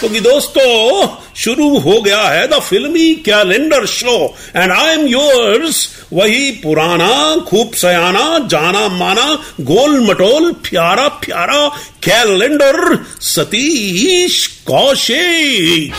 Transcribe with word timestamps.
तो 0.00 0.08
कि 0.08 0.20
दोस्तों, 0.20 1.08
शुरू 1.36 1.78
हो 1.78 2.00
गया 2.02 2.22
है 2.22 2.46
the 2.48 2.60
Filmi 2.60 3.14
calendar 3.14 3.86
show 3.86 4.36
and 4.56 4.72
I 4.72 4.94
am 4.94 5.06
yours 5.06 5.88
वही 6.12 6.50
पुराना, 6.50 7.36
खूब 7.48 7.72
सयाना, 7.72 8.38
जाना 8.48 8.88
माना, 8.88 9.26
गोल 9.60 10.00
मटोल, 10.00 10.52
प्यारा 10.52 11.08
प्यारा, 11.08 11.68
कैलेंडर 12.02 13.04
सतीश 13.20 14.46
कौशिक. 14.66 15.94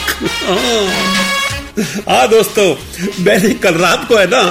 हाँ 1.79 2.27
दोस्तों, 2.29 2.75
मैंने 3.23 3.53
कल 3.53 3.73
रात 3.73 4.07
को 4.07 4.15
है 4.17 4.25
ना 4.27 4.41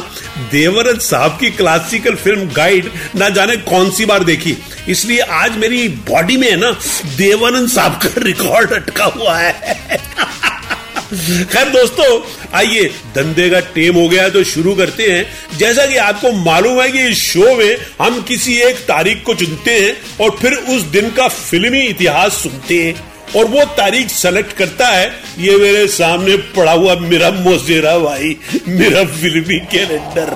देवरत 0.52 1.00
साहब 1.02 1.36
की 1.40 1.50
क्लासिकल 1.50 2.14
फ़िल्म 2.14 2.48
गाइड 2.48 2.90
ना 3.16 3.28
जाने 3.28 3.56
कौन 3.56 3.90
सी 3.90 4.04
बार 4.04 4.24
देखी। 4.24 4.56
इसलिए 4.88 5.20
आज 5.20 5.56
मेरी 5.56 5.88
बॉडी 5.88 6.36
में 6.36 6.50
है 6.50 6.56
ना, 6.56 6.70
देवानंद 7.16 7.68
साहब 7.68 7.92
का 7.92 8.08
रिकॉर्ड 8.18 8.72
अटका 8.72 9.04
हुआ 9.04 9.36
है। 9.38 9.76
खैर 11.44 11.68
दोस्तों, 11.68 12.20
आइए, 12.54 12.84
धंधे 13.14 13.50
का 13.50 13.60
टेम 13.60 13.94
हो 13.94 14.08
गया 14.08 14.28
तो 14.28 14.44
शुरू 14.44 14.74
करते 14.74 15.10
हैं। 15.12 15.58
जैसा 15.58 15.86
कि 15.86 15.96
आपको 15.96 16.32
मालूम 16.32 16.80
है 16.82 16.90
कि 16.90 17.06
इस 17.08 17.18
शो 17.18 17.56
में 17.56 17.76
हम 18.02 18.20
किसी 18.22 18.54
एक 18.60 18.76
तारीख 18.76 19.22
को 19.26 19.34
चुनते 19.34 19.80
हैं 19.80 19.96
और 20.20 20.36
फिर 20.42 20.52
उस 20.52 20.82
दिन 20.82 21.10
का 21.10 21.28
फिल्मी 21.28 21.80
इतिहास 21.80 22.32
सुनते 22.32 22.84
हैं। 22.84 23.09
और 23.36 23.44
वो 23.46 23.64
तारीख 23.76 24.08
सेलेक्ट 24.10 24.52
करता 24.52 24.86
है, 24.86 25.06
ये 25.38 25.56
मेरे 25.56 25.86
सामने 25.88 26.36
पड़ा 26.56 26.72
हुआ 26.72 26.94
मेरा 27.02 27.30
मोजेरा 27.32 27.96
भाई, 27.98 28.36
मेरा 28.68 29.04
फिल्मी 29.12 29.58
कैलेंडर 29.72 30.34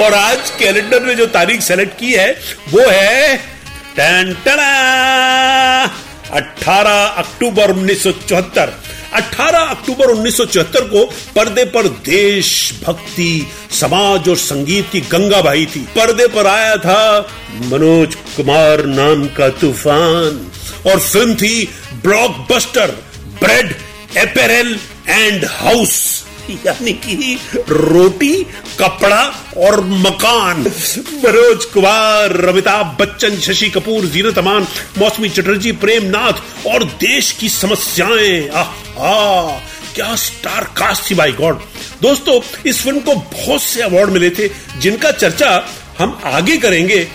और 0.00 0.14
आज 0.14 0.50
कैलेंडर 0.58 1.02
में 1.02 1.14
जो 1.16 1.26
तारीख 1.28 1.60
सेलेक्ट 1.62 1.98
की 1.98 2.12
है, 2.12 2.30
वो 2.70 2.88
है 2.88 3.36
टन, 3.96 4.34
अठारह 6.32 7.04
अक्टूबर 7.18 7.70
उन्नीस 7.70 8.02
सौ 8.02 8.12
चौहत्तर। 8.12 8.72
18 9.16 9.68
अक्टूबर 9.70 10.06
1974 10.06 10.82
को 10.82 11.04
पर्दे 11.36 11.64
पर 11.64 11.88
देश 11.88 12.50
भक्ति 12.84 13.46
समाज 13.70 14.28
और 14.28 14.36
संगीत 14.36 14.88
की 14.92 15.00
गंगा 15.00 15.40
भाई 15.42 15.66
थी। 15.66 15.80
पर्दे 15.96 16.26
पर 16.26 16.46
आया 16.46 16.76
था 16.76 17.28
मनोज 17.64 18.14
कुमार 18.36 18.84
नाम 18.86 19.26
का 19.26 19.48
तूफ़ान 19.48 20.50
और 20.86 20.98
फ़िल्म 20.98 21.34
थी 21.34 21.68
blockbuster, 22.02 22.90
bread, 23.42 23.74
apparel 24.18 24.78
and 25.08 25.44
house. 25.44 26.24
यानी 26.66 26.92
कि 27.04 27.38
रोटी, 27.68 28.32
कपड़ा 28.78 29.22
और 29.56 29.80
मकान। 29.84 30.60
मनोज 31.24 31.64
कुमार 31.64 32.44
अमिताभ 32.48 32.96
बच्चन, 33.00 33.38
शशि 33.40 33.68
कपूर, 33.70 34.06
जीनत 34.06 34.38
अमान, 34.38 34.66
मौसमी 34.98 35.28
चटर्जी 35.28 35.72
प्रेम 35.72 36.04
नाथ 36.06 36.66
और 36.66 36.84
देश 36.84 37.32
की 37.32 37.48
समस्याएँ। 37.48 38.48
आह 38.48 39.58
क्या 39.94 40.14
स्टार 40.16 40.64
कास्ट 40.76 41.10
थी 41.10 41.14
बाई 41.14 41.32
गॉड 41.32 41.60
दोस्तों, 42.02 42.40
इस 42.66 42.82
फ़िल्म 42.82 43.00
को 43.00 43.14
बहुत 43.14 43.62
से 43.62 43.82
अवार्ड 43.82 44.10
मिले 44.10 44.30
थे, 44.30 44.48
जिनका 44.78 45.10
चर्चा 45.10 45.50
हम 45.98 46.20
आगे 46.24 46.56
करेंगे। 46.56 47.06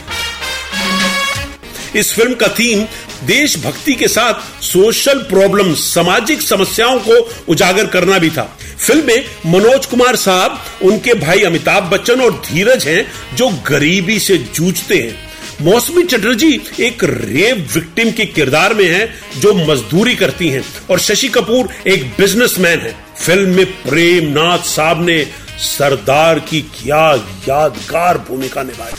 इस 1.95 2.13
फ़िल्म 2.13 2.33
का 2.33 2.47
थीम 2.49 2.85
देशभक्ति 3.25 3.93
के 3.93 4.07
साथ 4.07 4.63
सोशल 4.63 5.19
प्रॉब्लम, 5.19 5.73
सामाजिक 5.73 6.41
समस्याओं 6.41 6.99
को 6.99 7.35
उजागर 7.47 7.87
करना 7.87 8.19
भी 8.19 8.29
था। 8.29 8.57
फ़िल्म 8.79 9.07
में 9.07 9.25
मनोज 9.45 9.85
कुमार 9.85 10.15
साहब, 10.15 10.59
उनके 10.81 11.13
भाई 11.13 11.39
अमिताभ 11.39 11.83
बच्चन 11.83 12.21
और 12.21 12.31
धीरज 12.31 12.87
हैं, 12.87 13.11
जो 13.35 13.49
गरीबी 13.49 14.19
से 14.19 14.37
जूझते 14.37 14.95
हैं। 14.95 15.25
मौसमी 15.61 16.03
चटर्जी 16.03 16.61
एक 16.79 17.03
रेप 17.03 17.67
विक्टिम 17.73 18.11
के 18.11 18.25
किरदार 18.25 18.73
में 18.73 18.85
है, 18.85 19.15
जो 19.37 19.53
मजदूरी 19.53 20.15
करती 20.15 20.47
हैं, 20.49 20.65
और 20.89 20.99
शशि 20.99 21.27
कपूर 21.27 21.69
एक 21.87 22.03
बिजनेसमैन 22.03 22.79
है। 22.79 22.95
फ़िल्म 23.25 23.49
में 23.49 23.65
प्रेम 23.65 24.25
नाथ 24.25 24.59
साहब 24.59 25.05
ने 25.05 25.27
सरदार 25.59 26.39
की 26.39 26.61
क्या 26.61 27.05
यादगार 27.47 28.17
भूमिका 28.17 28.63
निभाई। 28.63 28.91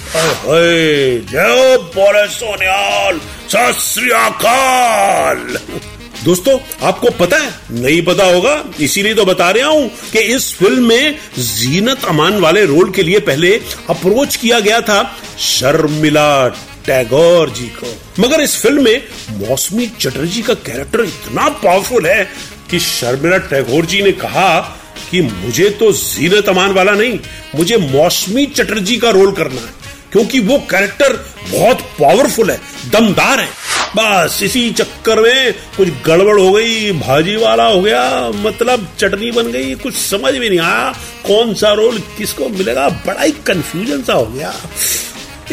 जय 1.32 1.76
बोले 1.94 2.26
सोनियाल, 2.28 3.20
सत 3.48 4.42
दोस्तों, 6.24 6.58
आपको 6.82 7.10
पता 7.10 7.36
है, 7.36 7.50
नहीं 7.72 8.02
पता 8.02 8.24
होगा, 8.24 8.64
इसीलिए 8.80 9.14
तो 9.14 9.24
बता 9.24 9.50
रहा 9.50 9.68
हूँ 9.68 9.88
कि 10.12 10.18
इस 10.34 10.52
फ़िल्म 10.54 10.86
में 10.88 11.18
जीनत 11.38 12.04
अमान 12.04 12.38
वाले 12.40 12.64
रोल 12.66 12.90
के 12.90 13.02
लिए 13.02 13.18
पहले 13.20 13.54
अप्रोच 13.90 14.36
किया 14.36 14.60
गया 14.60 14.80
था 14.80 15.02
शर्मिला 15.38 16.48
टैगोर 16.86 17.50
जी 17.50 17.66
को। 17.76 17.94
मगर 18.22 18.40
इस 18.40 18.56
फ़िल्म 18.56 18.84
में 18.84 19.02
मौसमी 19.38 19.86
चटर्जी 20.00 20.42
का 20.42 20.54
कैरेक्टर 20.54 21.00
इतना 21.00 21.48
पावरफुल 21.48 22.06
है 22.06 22.24
कि 22.70 22.78
शर्मिला 22.78 23.38
टैगोर 23.38 23.86
जी 23.86 24.02
ने 24.02 24.12
कहा 24.12 24.48
कि 25.10 25.20
मुझे 25.22 25.68
तो 25.70 25.92
जीनत 25.92 26.48
अमान 26.48 26.72
वाला 26.72 26.92
नहीं, 26.92 27.18
मुझे 27.54 27.76
मौसमी 27.76 28.46
चटर्जी 28.48 28.96
का 28.96 29.10
रोल 29.10 29.32
करना 29.32 29.60
है, 29.60 29.74
क्योंकि 30.12 30.40
वो 30.40 30.58
कैरेक्टर 30.70 31.12
बहुत 31.50 31.80
पावरफुल 32.00 32.50
है, 32.50 32.60
दमदार 32.90 33.40
है। 33.40 33.48
बस 33.96 34.38
इसी 34.42 34.70
चक्कर 34.70 35.20
में 35.20 35.52
कुछ 35.76 35.88
गड़बड़ 36.06 36.38
हो 36.40 36.50
गई, 36.52 36.90
भाजी 36.92 37.36
वाला 37.36 37.64
हो 37.64 37.80
गया 37.82 38.30
मतलब 38.36 38.88
चटनी 38.98 39.30
बन 39.30 39.50
गई, 39.52 39.74
कुछ 39.74 39.94
समझ 39.96 40.34
में 40.34 40.48
नहीं 40.48 40.58
आया, 40.60 40.90
कौन 41.26 41.54
सा 41.54 41.72
रोल 41.72 41.98
किसको 42.18 42.48
मिलेगा, 42.48 42.88
बड़ा 43.06 43.22
ही 43.22 43.32
कंफ्यूजन 43.46 44.02
सा 44.02 44.12
हो 44.12 44.26
गया। 44.26 44.54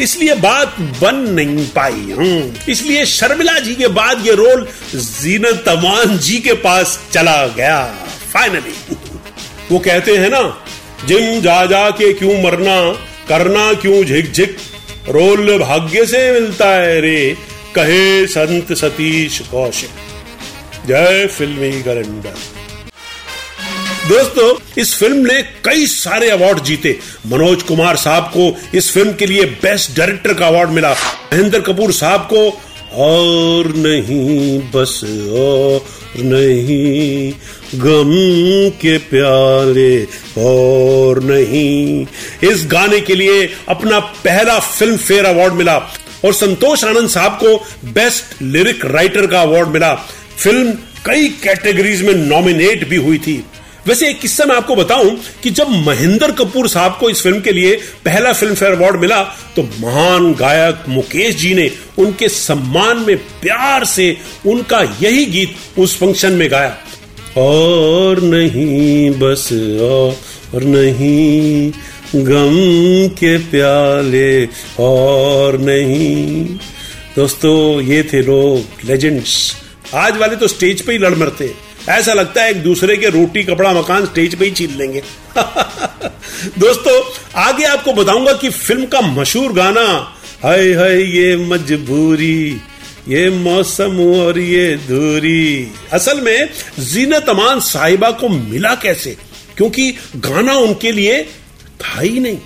इसलिए 0.00 0.34
बात 0.34 0.76
बन 1.00 1.16
नहीं 1.30 1.66
पाई, 1.68 2.12
हूँ। 2.12 2.54
इसलिए 2.68 3.04
शर्मिला 3.06 3.58
जी 3.58 3.74
के 3.74 3.88
बाद 3.90 4.26
ये 4.26 4.34
रोल 4.34 4.66
जीनत 4.94 5.68
अमान 5.68 6.18
जी 6.18 6.38
के 6.40 6.52
पास 6.60 6.98
चला 7.12 7.46
गया 7.48 7.84
फाइनली 8.32 8.74
वो 9.74 9.78
कहते 9.80 10.16
हैं 10.16 10.28
ना, 10.30 10.64
जिम 11.06 11.40
जा 11.40 11.66
जा 11.66 11.90
के 11.90 12.12
क्यों 12.12 12.42
मरना, 12.42 12.92
करना 13.28 13.72
क्यों 13.72 14.04
झिक 14.04 14.32
झिक? 14.32 14.56
रोल 15.08 15.58
भाग्य 15.58 16.06
से 16.06 16.32
मिलता 16.32 16.68
है 16.74 17.00
रे, 17.00 17.36
कहे 17.74 18.26
संत 18.26 18.72
सतीश 18.72 19.38
कौशिक। 19.38 19.88
जय 20.86 21.26
फिल्मी 21.26 21.70
कैलेंडर 21.82 22.34
दोस्तों, 24.08 24.54
इस 24.78 24.94
फ़िल्म 24.94 25.26
ने 25.26 25.42
कई 25.42 25.86
सारे 25.86 26.30
अवार्ड 26.30 26.62
जीते। 26.62 26.98
मनोज 27.26 27.62
कुमार 27.62 27.96
साहब 27.96 28.22
को 28.22 28.56
इस 28.74 28.92
फ़िल्म 28.92 29.12
के 29.12 29.26
लिए 29.26 29.44
बेस्ट 29.44 29.96
डायरेक्टर 29.96 30.34
का 30.34 30.46
अवार्ड 30.46 30.70
मिला। 30.70 30.92
महेंद्र 30.92 31.60
कपूर 31.60 31.92
साहब 31.92 32.28
को, 32.32 32.48
और 32.94 33.74
नहीं, 33.76 34.58
बस 34.74 35.00
और 35.32 35.84
नहीं। 36.24 37.32
गम 37.74 38.10
के 38.80 38.96
प्याले 39.10 40.04
और 40.40 41.22
नहीं। 41.22 42.06
इस 42.50 42.66
गाने 42.66 43.00
के 43.00 43.14
लिए 43.14 43.48
अपना 43.68 43.98
पहला 44.00 44.58
फ़िल्म 44.58 44.96
फेयर 44.96 45.24
अवार्ड 45.24 45.54
मिला 45.54 45.76
और 46.24 46.32
संतोष 46.32 46.84
आनंद 46.84 47.08
साहब 47.08 47.38
को 47.42 47.56
बेस्ट 47.92 48.42
लिरिक 48.42 48.84
राइटर 48.86 49.26
का 49.26 49.40
अवार्ड 49.40 49.68
मिला। 49.68 49.94
फ़िल्म 50.38 50.72
कई 51.06 51.28
कैटेगरीज 51.42 52.02
में 52.02 52.14
नॉमिनेट 52.14 52.88
भी 52.88 52.96
हुई 52.96 53.18
थी। 53.18 53.44
वैसे 53.86 54.08
एक 54.10 54.20
किस्सा 54.20 54.44
मैं 54.44 54.54
आपको 54.56 54.74
बताऊँ 54.76 55.10
कि 55.42 55.50
जब 55.50 55.68
महेंद्र 55.86 56.30
कपूर 56.32 56.68
साहब 56.68 56.96
को 57.00 57.08
इस 57.10 57.22
फ़िल्म 57.22 57.40
के 57.40 57.52
लिए 57.52 57.74
पहला 58.04 58.32
फ़िल्म 58.32 58.54
फेयर 58.54 58.72
अवार्ड 58.72 59.00
मिला 59.00 59.22
तो 59.56 59.62
महान 59.80 60.32
गायक 60.34 60.84
मुकेश 60.88 61.34
जी 61.36 61.52
ने 61.54 61.70
उनके 61.98 62.28
सम्मान 62.28 62.98
में 62.98 63.16
प्यार 63.40 63.84
से 63.84 64.16
उनका 64.46 64.80
यही 65.02 65.24
गीत 65.26 65.78
उस 65.78 65.98
फ़ंक्शन 65.98 66.32
में 66.32 66.50
गाया। 66.50 66.76
और 67.36 68.20
नहीं, 68.20 69.10
बस 69.10 69.48
और 70.54 70.62
नहीं, 70.62 71.72
गम 72.14 72.56
के 73.14 73.38
प्याले 73.38 74.46
और 74.80 75.58
नहीं। 75.58 76.44
दोस्तों, 77.16 77.80
ये 77.80 78.02
थे 78.02 78.22
लोग 78.22 78.88
लेजेंड्स 78.88 79.56
आज 79.94 80.16
वाले 80.16 80.36
तो 80.36 80.48
स्टेज 80.48 80.80
पे 80.82 80.92
ही 80.92 80.98
लड़ 80.98 81.14
मरते 81.14 81.54
ऐसा 81.88 82.12
लगता 82.12 82.42
है 82.42 82.50
एक 82.50 82.62
दूसरे 82.62 82.96
के 82.96 83.08
रोटी, 83.08 83.42
कपड़ा, 83.44 83.72
मकान 83.72 84.06
स्टेज 84.06 84.34
पे 84.34 84.44
ही 84.44 84.50
छीन 84.50 84.76
लेंगे। 84.78 85.02
दोस्तों, 86.58 87.02
आगे 87.36 87.64
आपको 87.64 87.92
बताऊँगा 87.92 88.32
कि 88.32 88.50
फ़िल्म 88.50 88.86
का 88.86 89.00
मशहूर 89.00 89.52
गाना, 89.52 90.14
हाय 90.42 90.72
हाय, 90.72 91.02
ये 91.18 91.36
मजबूरी। 91.36 92.60
ये 93.08 93.30
मौसम 93.30 93.98
और 94.00 94.38
ये 94.38 94.76
दूरी। 94.76 95.72
असल 95.92 96.20
में 96.20 96.48
जीनत 96.78 97.28
अमान 97.28 97.60
साहिबा 97.60 98.10
को 98.10 98.28
मिला 98.28 98.74
कैसे? 98.74 99.16
क्योंकि 99.56 99.90
गाना 100.16 100.54
उनके 100.54 100.92
लिए 100.92 101.22
था 101.80 102.00
ही 102.00 102.20
नहीं। 102.20 102.38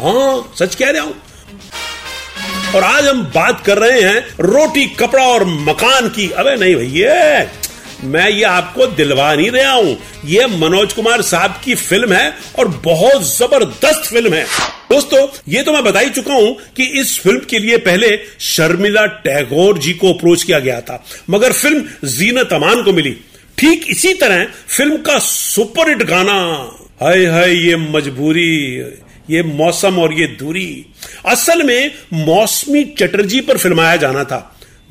हाँ 0.00 0.52
सच 0.58 0.74
कह 0.74 0.90
रहा 0.90 1.02
हूँ। 1.02 1.14
और 2.74 2.84
आज 2.84 3.06
हम 3.08 3.22
बात 3.24 3.64
कर 3.66 3.78
रहे 3.78 4.00
हैं 4.00 4.20
रोटी, 4.40 4.84
कपड़ा 4.86 5.24
और 5.24 5.44
मकान 5.44 6.08
की। 6.08 6.28
अरे 6.30 6.56
नहीं 6.56 6.74
भैया, 6.76 7.46
मैं 8.04 8.28
ये 8.30 8.42
आपको 8.42 8.86
दिलवा 8.86 9.34
नहीं 9.34 9.50
रहा 9.50 9.72
हूँ। 9.72 9.96
ये 10.24 10.46
मनोज 10.46 10.92
कुमार 10.92 11.22
साहब 11.22 11.60
की 11.64 11.74
फ़िल्म 11.74 12.12
है 12.12 12.32
और 12.58 12.68
बहुत 12.84 13.22
ज़बरदस्त 13.38 14.04
फ़िल्म 14.04 14.34
है। 14.34 14.46
दोस्तों, 14.92 15.26
ये 15.48 15.62
तो 15.62 15.72
मैं 15.72 15.82
बता 15.84 16.00
ही 16.00 16.10
चुका 16.10 16.34
हूँ 16.34 16.56
कि 16.76 16.84
इस 17.00 17.18
फ़िल्म 17.20 17.40
के 17.50 17.58
लिए 17.58 17.76
पहले 17.78 18.08
शर्मिला 18.40 19.04
टैगोर 19.24 19.78
जी 19.78 19.92
को 19.92 20.12
अप्रोच 20.12 20.42
किया 20.42 20.58
गया 20.58 20.80
था। 20.80 21.04
मगर 21.30 21.52
फ़िल्म 21.52 22.08
जीनत 22.08 22.52
अमान 22.52 22.82
को 22.82 22.92
मिली। 22.92 23.10
ठीक 23.58 23.86
इसी 23.90 24.12
तरह 24.14 24.44
फ़िल्म 24.68 24.96
का 24.96 25.18
सुपरहिट 25.18 26.02
गाना, 26.02 26.34
हाय 27.02 27.24
हाय, 27.26 27.54
ये 27.58 27.76
मजबूरी, 27.76 28.76
ये 29.30 29.42
मौसम 29.42 29.98
और 29.98 30.12
ये 30.12 30.26
दूरी। 30.38 30.68
असल 31.26 31.62
में 31.62 31.90
मौसमी 32.12 32.84
चटर्जी 32.98 33.40
पर 33.40 33.58
फिल्माया 33.58 33.96
जाना 33.96 34.24
था। 34.24 34.40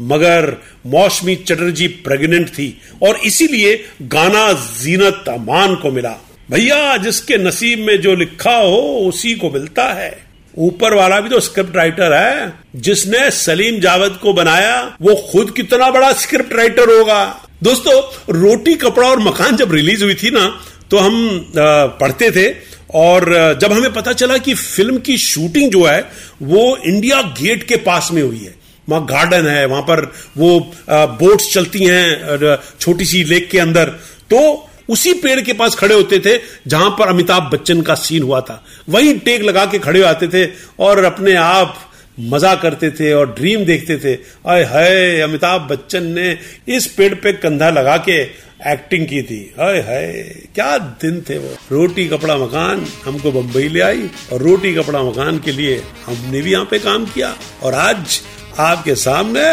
मगर 0.02 0.52
मौसमी 0.88 1.36
चटर्जी 1.38 1.88
प्रेग्नेंट 2.06 2.48
थी 2.50 2.68
और 3.04 3.20
इसीलिए 3.26 3.76
गाना 4.02 4.52
जीनत 4.54 5.30
अमान 5.30 5.76
को 5.76 5.92
मिला। 5.92 6.18
भैया, 6.52 6.96
जिसके 6.98 7.38
नसीब 7.38 7.80
में 7.80 8.00
जो 8.02 8.16
लिखा 8.16 8.56
हो, 8.56 8.78
उसी 9.10 9.34
को 9.36 9.50
मिलता 9.50 9.84
है। 9.94 10.12
ऊपर 10.58 10.94
वाला 10.94 11.20
भी 11.20 11.30
तो 11.30 11.40
स्क्रिप्ट 11.40 11.76
राइटर 11.76 12.14
है। 12.14 12.54
जिसने 12.78 13.30
सलीम 13.32 13.80
जावेद 13.80 14.18
को 14.22 14.34
बनाया, 14.34 14.82
वो 15.02 15.16
खुद 15.32 15.52
कितना 15.52 15.90
बड़ा 15.92 16.12
स्क्रिप्ट 16.14 16.54
राइटर 16.54 16.90
होगा। 16.90 17.24
दोस्तों, 17.64 17.94
रोटी, 18.40 18.74
कपड़ा 18.76 19.08
और 19.08 19.20
मकान 19.20 19.56
जब 19.58 19.74
रिलीज़ 19.74 20.04
हुई 20.04 20.16
थी 20.16 20.32
ना 20.32 20.46
तो 20.92 20.98
हम 20.98 21.52
पढ़ते 21.56 22.30
थे, 22.32 22.48
और 22.94 23.58
जब 23.62 23.74
हमें 23.74 23.94
पता 23.94 24.14
चला 24.14 24.38
कि 24.38 24.54
फ़िल्म 24.54 24.98
की 24.98 25.18
शूटिंग 25.18 25.72
जो 25.72 25.84
है, 25.84 26.02
वो 26.42 26.78
इंडिया 26.78 27.22
गेट 27.40 27.64
के 27.64 27.76
पास 27.78 28.10
में 28.14 28.22
हुई 28.22 28.38
है। 28.38 28.56
वहाँ 28.88 29.06
गार्डन 29.06 29.48
है, 29.48 29.66
वहाँ 29.66 29.82
पर 29.82 30.02
वो 30.38 30.60
बोट्स 30.90 31.54
चलती 31.54 31.84
हैं 31.84 32.58
छोटी 32.80 33.06
सी 33.06 33.24
लेक 33.24 33.50
के 33.50 33.60
अंदर। 33.60 33.90
तो 34.32 34.70
उसी 34.92 35.14
पेड़ 35.14 35.40
के 35.42 35.54
पास 35.54 35.76
खड़े 35.76 35.96
होते 35.96 36.20
थे, 36.20 36.38
जहाँ 36.68 36.90
पर 37.00 37.08
अमिताभ 37.08 37.50
बच्चन 37.54 37.82
का 37.82 37.96
सीन 37.98 38.24
हुआ 38.24 38.42
था। 38.42 38.64
वहीं 38.90 39.18
टेक 39.20 39.42
लगा 39.42 39.66
के 39.66 39.80
खड़े 39.80 40.04
आते 40.04 40.28
थे 40.28 40.46
और 40.80 41.04
अपने 41.04 41.36
आप 41.36 41.80
मज़ा 42.20 42.54
करते 42.56 42.90
थे 42.92 43.12
और 43.14 43.34
ड्रीम 43.34 43.64
देखते 43.66 43.98
थे। 43.98 44.14
अय 44.46 44.64
हाय, 44.64 45.20
अमिताभ 45.22 45.62
बच्चन 45.62 46.04
ने 46.14 46.38
इस 46.68 46.88
पेड़ 46.88 47.14
पे 47.16 47.34
कंधा 47.34 47.70
लगा 47.70 47.98
के 48.00 48.22
एक्टिंग 48.64 49.06
की 49.08 49.22
थी। 49.22 49.40
हाय 49.60 49.80
हाय, 49.80 50.12
क्या 50.56 50.78
दिन 50.78 51.22
थे 51.30 51.38
वो। 51.38 51.56
रोटी, 51.72 52.08
कपड़ा, 52.08 52.36
मकान, 52.38 52.86
हमको 53.06 53.32
बंबई 53.32 53.68
ले 53.70 53.82
आई 53.82 54.10
और 54.34 54.42
रोटी, 54.42 54.74
कपड़ा, 54.74 55.02
मकान 55.04 55.40
के 55.40 55.52
लिए 55.52 55.82
हमने 56.06 56.42
भी 56.42 56.52
यहाँ 56.52 56.66
पे 56.66 56.80
काम 56.80 57.06
किया। 57.06 57.34
और 57.64 57.74
आज 57.76 58.20
आपके 58.60 58.96
सामने 58.96 59.44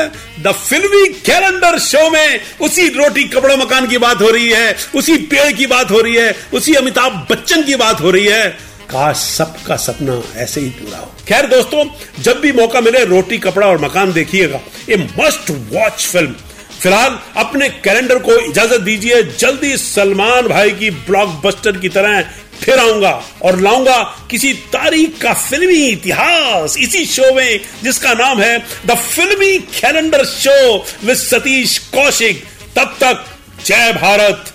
द 0.43 0.53
फिल्मी 0.53 1.07
कैलेंडर 1.09 1.79
शो 1.79 2.11
में 2.11 2.41
उसी 2.61 2.89
रोटी 2.89 3.25
कपड़ा 3.25 3.57
मकान 3.57 3.87
की 3.87 3.99
बात 3.99 4.23
हो 4.23 4.31
रही 4.31 4.49
है, 4.49 4.77
उसी 4.95 5.17
पेड़ 5.17 5.53
की 5.53 5.67
बात 5.67 5.91
हो 5.91 6.01
रही 6.01 6.15
है, 6.15 6.35
उसी 6.53 6.75
अमिताभ 6.75 7.27
बच्चन 7.31 7.63
की 7.63 7.77
बात 7.77 8.01
हो 8.01 8.11
रही 8.11 8.27
है। 8.27 8.49
काश 8.91 9.17
सबका 9.17 9.77
सपना 9.77 10.23
ऐसे 10.37 10.61
ही 10.61 10.69
पूरा 10.71 10.99
हो। 10.99 11.13
खैर 11.29 11.47
दोस्तों, 11.47 11.85
जब 12.23 12.41
भी 12.41 12.53
मौका 12.53 12.81
मिले, 12.81 13.05
रोटी, 13.05 13.39
कपड़ा 13.39 13.67
और 13.67 13.81
मकान 13.81 14.13
देखिएगा। 14.13 14.61
ए 14.91 14.97
मस्ट 14.97 15.51
वॉच 15.51 16.07
फ़िल्म 16.07 16.35
फ़िलहाल 16.81 17.19
अपने 17.37 17.69
कैलेंडर 17.69 18.19
को 18.19 18.33
इजाज़त 18.33 18.81
दीजिए। 18.81 19.23
जल्दी 19.23 19.77
सलमान 19.77 20.49
भाई 20.49 20.71
की 20.71 20.91
ब्लॉकबस्टर 20.91 21.77
की 21.77 21.89
तरह 21.89 22.21
फिर 22.69 22.79
आऊँगा 22.79 23.11
और 23.43 23.61
लाऊँगा 23.61 23.97
किसी 24.31 24.53
तारीख 24.73 25.21
का 25.21 25.33
फिल्मी 25.35 25.85
इतिहास 25.87 26.77
इसी 26.79 27.05
शो 27.07 27.33
में 27.35 27.61
जिसका 27.83 28.13
नाम 28.15 28.41
है 28.41 28.59
the 28.87 28.95
Filmi 29.05 29.59
calendar 29.75 30.25
show 30.25 30.57
with 31.05 31.17
Satish 31.17 31.79
Kaushik 31.95 32.45
तब 32.77 32.97
तक 33.03 33.25
जय 33.67 33.93
भारत 33.93 34.53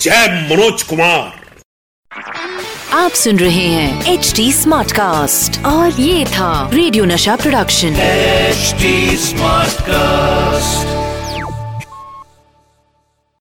जय 0.00 0.26
मनोज 0.50 0.82
कुमार। 0.82 1.40
आप 2.94 3.12
सुन 3.14 3.38
रहे 3.38 3.66
हैं 3.66 4.12
एच 4.12 4.32
डी 4.36 4.52
स्मार्ट 4.52 4.92
कास्ट 4.92 5.64
और 5.66 6.00
ये 6.00 6.24
था 6.26 6.50
रेडियो 6.72 7.04
नशा 7.04 7.36
प्रोडक्शन 7.36 8.00
एचडी 8.00 9.16
स्मार्ट 9.18 9.80
कास्ट 9.90 11.01